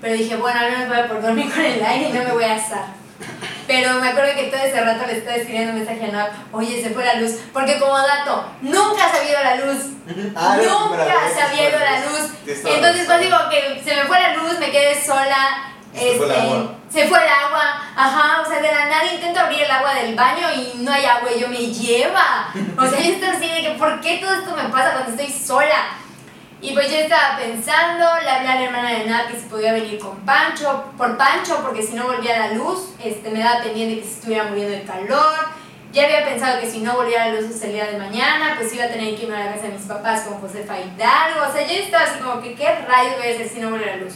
pero 0.00 0.14
dije, 0.14 0.36
bueno, 0.36 0.60
al 0.60 0.70
menos 0.70 0.88
voy 0.88 0.98
a 0.98 1.08
por 1.08 1.22
dormir 1.22 1.50
con 1.50 1.64
el 1.64 1.82
aire 1.82 2.10
y 2.10 2.12
no 2.12 2.24
me 2.24 2.32
voy 2.32 2.44
a 2.44 2.56
asar. 2.56 2.84
Pero 3.66 3.94
me 4.00 4.08
acuerdo 4.08 4.34
que 4.34 4.44
todo 4.44 4.60
ese 4.60 4.80
rato 4.80 5.06
le 5.06 5.18
estaba 5.18 5.36
escribiendo 5.36 5.72
un 5.72 5.78
mensaje 5.78 6.04
a 6.04 6.12
Nap, 6.12 6.32
oye, 6.52 6.82
se 6.82 6.90
fue 6.90 7.04
la 7.04 7.14
luz. 7.14 7.36
Porque 7.52 7.78
como 7.78 7.96
dato, 7.96 8.50
nunca 8.60 9.10
se 9.10 9.18
había 9.18 9.30
ido 9.30 9.42
la 9.42 9.56
luz. 9.56 9.78
Ah, 10.36 10.58
nunca 10.58 11.14
se 11.34 11.40
había 11.40 11.70
ido 11.70 11.78
la 11.78 12.00
luz. 12.00 12.30
Entonces, 12.46 13.06
pues 13.06 13.20
digo 13.20 13.36
que 13.48 13.82
se 13.82 13.96
me 13.96 14.02
fue 14.02 14.20
la 14.20 14.34
luz, 14.34 14.58
me 14.58 14.70
quedé 14.70 15.02
sola. 15.02 15.73
Se 15.94 16.16
fue 16.16 16.26
el 16.26 16.32
este, 16.32 16.42
agua. 16.42 16.74
se 16.90 17.08
fue 17.08 17.18
el 17.18 17.28
agua, 17.28 17.82
ajá, 17.96 18.42
o 18.42 18.48
sea, 18.48 18.60
de 18.60 18.72
la 18.72 18.86
nada 18.86 19.12
intento 19.12 19.40
abrir 19.40 19.62
el 19.62 19.70
agua 19.70 19.94
del 19.94 20.14
baño 20.14 20.48
y 20.52 20.82
no 20.82 20.92
hay 20.92 21.04
agua 21.04 21.30
y 21.32 21.40
yo 21.40 21.48
me 21.48 21.58
lleva. 21.58 22.52
O 22.76 22.86
sea, 22.86 23.00
yo 23.00 23.12
estoy 23.12 23.28
así 23.28 23.48
de 23.48 23.62
que, 23.62 23.70
¿por 23.78 24.00
qué 24.00 24.18
todo 24.18 24.34
esto 24.34 24.56
me 24.56 24.68
pasa 24.70 24.92
cuando 24.92 25.10
estoy 25.10 25.30
sola? 25.30 25.98
Y 26.60 26.72
pues 26.72 26.90
yo 26.90 26.96
estaba 26.96 27.36
pensando, 27.36 28.06
le 28.22 28.30
hablé 28.30 28.48
a 28.48 28.54
la 28.54 28.62
hermana 28.64 28.90
de 28.90 29.04
Nat 29.04 29.30
que 29.30 29.38
si 29.38 29.46
podía 29.46 29.74
venir 29.74 29.98
con 29.98 30.16
Pancho, 30.20 30.92
por 30.96 31.16
Pancho, 31.18 31.60
porque 31.62 31.82
si 31.82 31.94
no 31.94 32.06
volvía 32.06 32.38
la 32.38 32.54
luz, 32.54 32.94
este, 33.04 33.30
me 33.30 33.40
daba 33.40 33.62
pendiente 33.62 34.00
que 34.00 34.06
se 34.06 34.14
estuviera 34.14 34.44
muriendo 34.44 34.72
de 34.72 34.82
calor. 34.82 35.34
Ya 35.92 36.04
había 36.04 36.24
pensado 36.24 36.60
que 36.60 36.70
si 36.70 36.80
no 36.80 36.94
volvía 36.94 37.26
la 37.26 37.40
luz 37.40 37.62
el 37.62 37.72
día 37.72 37.84
de 37.86 37.98
mañana, 37.98 38.54
pues 38.56 38.72
iba 38.72 38.84
a 38.84 38.88
tener 38.88 39.14
que 39.14 39.24
irme 39.24 39.36
a 39.36 39.44
la 39.44 39.52
casa 39.52 39.66
de 39.66 39.74
mis 39.74 39.82
papás 39.82 40.22
con 40.22 40.40
Josefa 40.40 40.74
Hidalgo. 40.80 41.40
O 41.48 41.52
sea, 41.52 41.66
yo 41.66 41.74
estaba 41.74 42.04
así 42.04 42.18
como 42.18 42.40
que, 42.40 42.54
¿qué 42.54 42.66
rayos 42.88 43.16
voy 43.18 43.26
a 43.28 43.34
hacer 43.34 43.48
si 43.48 43.60
no 43.60 43.68
vuelve 43.68 43.86
la 43.86 43.96
luz? 43.96 44.14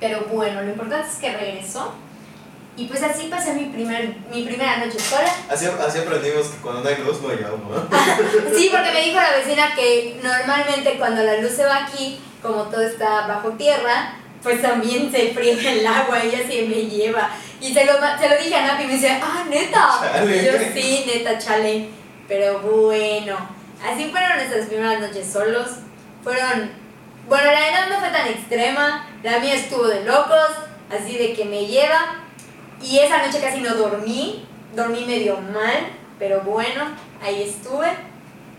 Pero 0.00 0.26
bueno, 0.30 0.62
lo 0.62 0.70
importante 0.70 1.08
es 1.08 1.18
que 1.18 1.32
regresó. 1.32 1.94
Y 2.76 2.86
pues 2.86 3.02
así 3.02 3.26
pasé 3.26 3.54
mi, 3.54 3.64
primer, 3.64 4.14
mi 4.32 4.44
primera 4.44 4.76
noche 4.76 5.00
sola. 5.00 5.28
Así, 5.50 5.66
así 5.66 5.98
aprendimos 5.98 6.46
que 6.46 6.58
cuando 6.58 6.82
no 6.82 6.88
hay 6.88 6.96
luz 6.98 7.20
no 7.20 7.30
hay 7.30 7.42
agua. 7.42 7.88
Sí, 8.56 8.70
porque 8.70 8.92
me 8.92 9.02
dijo 9.02 9.16
la 9.16 9.36
vecina 9.36 9.74
que 9.74 10.20
normalmente 10.22 10.96
cuando 10.96 11.24
la 11.24 11.38
luz 11.38 11.50
se 11.50 11.64
va 11.64 11.84
aquí, 11.84 12.20
como 12.40 12.62
todo 12.64 12.82
está 12.82 13.26
bajo 13.26 13.50
tierra, 13.52 14.14
pues 14.42 14.62
también 14.62 15.10
se 15.10 15.32
friega 15.34 15.72
el 15.72 15.86
agua, 15.86 16.22
ella 16.22 16.38
sí 16.48 16.66
me 16.68 16.86
lleva. 16.86 17.30
Y 17.60 17.74
se 17.74 17.84
lo, 17.84 17.94
se 17.94 18.28
lo 18.28 18.36
dije 18.40 18.54
a 18.54 18.66
Napi 18.66 18.84
y 18.84 18.86
me 18.86 18.92
dice, 18.92 19.20
ah, 19.20 19.44
neta. 19.50 19.98
Chale. 20.00 20.36
Y 20.36 20.46
yo 20.46 20.52
sí, 20.72 21.04
neta, 21.06 21.36
chale. 21.38 21.88
Pero 22.28 22.60
bueno, 22.60 23.36
así 23.84 24.08
fueron 24.10 24.36
nuestras 24.36 24.66
primeras 24.66 25.00
noches 25.00 25.26
solos. 25.32 25.68
Fueron, 26.22 26.70
bueno, 27.28 27.44
la 27.52 27.70
Nat 27.70 27.90
no 27.90 28.00
fue 28.00 28.10
tan 28.10 28.28
extrema, 28.28 29.06
la 29.22 29.38
mía 29.38 29.54
estuvo 29.54 29.86
de 29.86 30.04
locos, 30.04 30.48
así 30.90 31.16
de 31.16 31.34
que 31.34 31.44
me 31.44 31.66
lleva. 31.66 32.24
Y 32.82 32.98
esa 32.98 33.26
noche 33.26 33.40
casi 33.40 33.60
no 33.60 33.74
dormí, 33.74 34.46
dormí 34.74 35.04
medio 35.04 35.38
mal, 35.40 35.88
pero 36.18 36.40
bueno, 36.42 36.84
ahí 37.22 37.42
estuve. 37.42 37.88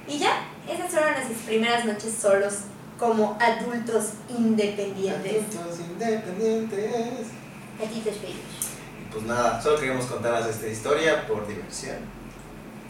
Y 0.07 0.19
ya, 0.19 0.43
esas 0.69 0.91
fueron 0.91 1.13
nuestras 1.13 1.39
primeras 1.39 1.85
noches 1.85 2.13
solos 2.21 2.53
como 2.99 3.37
adultos 3.39 4.11
independientes. 4.29 5.43
Adultos 5.55 5.79
independientes. 5.79 7.27
Gatitos 7.79 8.21
bellos. 8.21 8.69
Pues 9.11 9.23
nada, 9.23 9.61
solo 9.61 9.79
queríamos 9.79 10.05
contarles 10.05 10.55
esta 10.55 10.67
historia 10.67 11.25
por 11.25 11.47
diversión. 11.47 11.97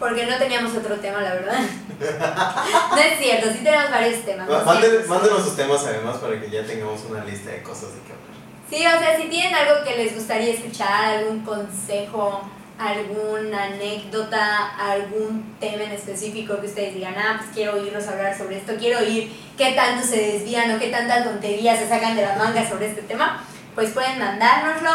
Porque 0.00 0.26
no 0.26 0.38
teníamos 0.38 0.74
otro 0.74 0.96
tema, 0.96 1.20
la 1.20 1.34
verdad. 1.34 1.60
no 2.90 2.96
es 2.96 3.18
cierto, 3.18 3.52
sí 3.52 3.58
tenemos 3.62 3.90
varios 3.90 4.24
temas. 4.24 4.48
no 4.48 4.64
Mándenos, 4.64 5.06
mándenos 5.06 5.44
sus 5.44 5.54
temas 5.54 5.84
además 5.86 6.16
para 6.16 6.40
que 6.40 6.50
ya 6.50 6.64
tengamos 6.64 7.02
una 7.08 7.22
lista 7.22 7.50
de 7.50 7.62
cosas 7.62 7.94
de 7.94 8.00
qué 8.00 8.12
hablar. 8.14 8.30
Sí, 8.70 8.76
o 8.76 8.98
sea, 8.98 9.16
si 9.20 9.28
tienen 9.28 9.54
algo 9.54 9.84
que 9.84 9.96
les 9.96 10.14
gustaría 10.14 10.54
escuchar, 10.54 11.18
algún 11.18 11.44
consejo, 11.44 12.40
alguna 12.78 13.64
anécdota, 13.64 14.74
algún 14.78 15.56
tema 15.60 15.84
en 15.84 15.92
específico 15.92 16.58
que 16.58 16.68
ustedes 16.68 16.94
digan, 16.94 17.14
ah, 17.18 17.34
pues 17.36 17.50
quiero 17.52 17.74
oírlos 17.74 18.08
hablar 18.08 18.36
sobre 18.36 18.56
esto, 18.56 18.72
quiero 18.78 19.00
oír 19.00 19.30
qué 19.58 19.72
tanto 19.72 20.06
se 20.06 20.16
desvían 20.16 20.74
o 20.74 20.78
qué 20.78 20.88
tantas 20.88 21.24
tonterías 21.24 21.78
se 21.78 21.88
sacan 21.88 22.16
de 22.16 22.22
las 22.22 22.38
mangas 22.38 22.70
sobre 22.70 22.88
este 22.88 23.02
tema, 23.02 23.44
pues 23.74 23.90
pueden 23.90 24.18
mandárnoslo. 24.18 24.90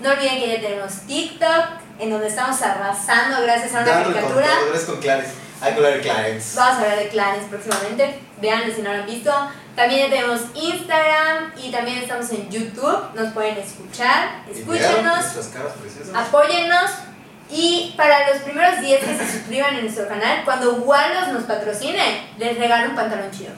No 0.00 0.10
olviden 0.10 0.38
que 0.38 0.48
ya 0.48 0.60
tenemos 0.60 1.00
TikTok, 1.06 1.87
en 1.98 2.10
donde 2.10 2.28
estamos 2.28 2.60
arrasando 2.62 3.42
gracias 3.42 3.74
a 3.74 3.80
una 3.80 3.86
Dando 3.90 4.12
caricatura. 4.12 4.48
con 4.86 5.00
Clarence. 5.00 5.32
Hay 5.60 5.72
que 5.72 5.76
hablar 5.78 5.94
de 5.94 6.00
Clarence. 6.00 6.56
Vamos 6.56 6.74
a 6.74 6.80
hablar 6.82 6.98
de 6.98 7.08
clanes 7.08 7.44
próximamente. 7.50 8.18
Veanlo 8.40 8.74
si 8.74 8.82
no 8.82 8.92
lo 8.92 9.00
han 9.00 9.06
visto. 9.06 9.32
También 9.74 10.10
tenemos 10.10 10.40
Instagram 10.54 11.52
y 11.56 11.70
también 11.70 11.98
estamos 11.98 12.30
en 12.30 12.48
YouTube. 12.48 13.14
Nos 13.14 13.32
pueden 13.32 13.58
escuchar. 13.58 14.42
Escúchenos, 14.50 15.24
apóyennos. 16.14 16.90
Y 17.50 17.94
para 17.96 18.30
los 18.30 18.42
primeros 18.42 18.80
10 18.80 19.04
que 19.04 19.16
se 19.16 19.32
suscriban 19.32 19.74
en 19.74 19.84
nuestro 19.84 20.06
canal, 20.06 20.42
cuando 20.44 20.74
Waldos 20.74 21.28
nos 21.28 21.44
patrocine, 21.44 22.28
les 22.36 22.58
regalo 22.58 22.90
un 22.90 22.96
pantalón 22.96 23.30
chido. 23.30 23.52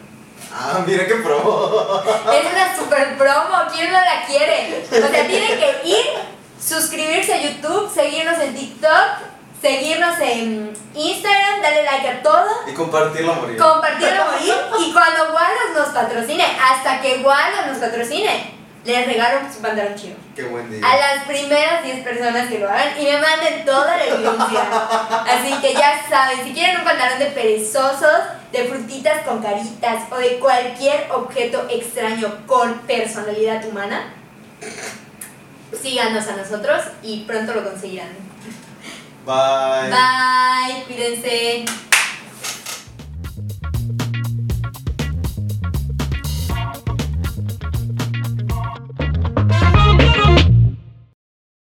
Ah, 0.52 0.82
mira 0.86 1.06
qué 1.06 1.14
promo. 1.14 2.02
Es 2.32 2.52
una 2.52 2.76
super 2.76 3.16
promo, 3.16 3.56
¿quién 3.72 3.92
no 3.92 3.98
la 3.98 4.24
quiere? 4.26 4.84
O 4.84 5.08
sea, 5.10 5.26
tienen 5.26 5.58
que 5.58 5.80
ir, 5.84 6.06
suscribirse 6.60 7.32
a 7.32 7.42
YouTube, 7.42 7.92
seguirnos 7.92 8.38
en 8.38 8.54
TikTok, 8.54 9.08
seguirnos 9.60 10.18
en 10.20 10.72
Instagram, 10.94 11.62
darle 11.62 11.84
like 11.84 12.08
a 12.08 12.22
todo. 12.22 12.48
Y 12.68 12.74
compartirlo 12.74 13.32
a 13.32 13.36
morir. 13.36 13.56
compartirlo 13.56 14.22
a 14.22 14.30
morir 14.32 14.54
y 14.80 14.92
cuando 14.92 15.24
Waldos 15.34 15.76
nos 15.76 15.88
patrocine, 15.88 16.44
hasta 16.44 17.00
que 17.00 17.22
Waldos 17.24 17.66
nos 17.66 17.78
patrocine, 17.78 18.60
les 18.84 19.06
regalo 19.06 19.40
su 19.52 19.60
pantalón 19.60 19.94
chido. 19.94 20.16
Qué 20.34 20.44
buen 20.44 20.70
día. 20.70 20.80
A 20.86 20.96
las 20.96 21.24
primeras 21.24 21.82
10 21.84 22.02
personas 22.02 22.48
que 22.48 22.58
lo 22.58 22.68
hagan 22.68 22.98
y 22.98 23.04
me 23.04 23.20
manden 23.20 23.64
toda 23.64 23.96
la 23.96 24.04
evidencia. 24.06 24.62
Así 25.28 25.52
que 25.60 25.74
ya 25.74 26.02
saben, 26.08 26.42
si 26.44 26.52
quieren 26.52 26.78
un 26.78 26.84
pantalón 26.84 27.18
de 27.18 27.26
perezosos, 27.26 28.20
de 28.52 28.64
frutitas 28.64 29.22
con 29.26 29.42
caritas 29.42 30.04
o 30.10 30.16
de 30.16 30.38
cualquier 30.38 31.08
objeto 31.12 31.66
extraño 31.70 32.46
con 32.46 32.78
personalidad 32.80 33.64
humana, 33.66 34.14
síganos 35.72 36.26
a 36.28 36.36
nosotros 36.36 36.82
y 37.02 37.24
pronto 37.24 37.54
lo 37.54 37.64
conseguirán. 37.64 38.10
Bye. 39.26 39.90
Bye, 39.90 40.84
cuídense. 40.86 41.64